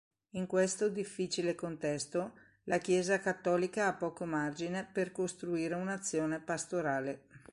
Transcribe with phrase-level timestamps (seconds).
[0.31, 2.31] In questo difficile contesto,
[2.63, 7.27] la Chiesa cattolica ha poco margine per costruire un'azione pastorale.